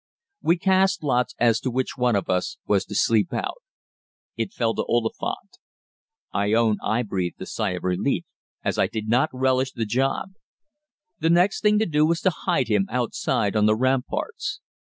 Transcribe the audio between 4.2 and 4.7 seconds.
It